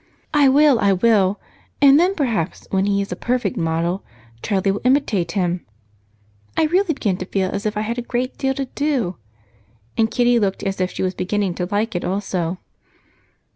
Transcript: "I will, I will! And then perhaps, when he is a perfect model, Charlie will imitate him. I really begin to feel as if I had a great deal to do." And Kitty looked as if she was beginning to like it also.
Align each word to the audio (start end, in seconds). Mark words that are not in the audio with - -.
"I 0.33 0.49
will, 0.49 0.79
I 0.79 0.93
will! 0.93 1.39
And 1.79 1.99
then 1.99 2.15
perhaps, 2.15 2.65
when 2.71 2.87
he 2.87 3.03
is 3.03 3.11
a 3.11 3.15
perfect 3.15 3.55
model, 3.55 4.03
Charlie 4.41 4.71
will 4.71 4.81
imitate 4.83 5.33
him. 5.33 5.63
I 6.57 6.63
really 6.65 6.95
begin 6.95 7.17
to 7.17 7.25
feel 7.27 7.51
as 7.53 7.67
if 7.67 7.77
I 7.77 7.81
had 7.81 7.99
a 7.99 8.01
great 8.01 8.35
deal 8.35 8.55
to 8.55 8.65
do." 8.65 9.17
And 9.95 10.09
Kitty 10.09 10.39
looked 10.39 10.63
as 10.63 10.81
if 10.81 10.89
she 10.89 11.03
was 11.03 11.13
beginning 11.13 11.53
to 11.53 11.67
like 11.67 11.93
it 11.95 12.03
also. 12.03 12.57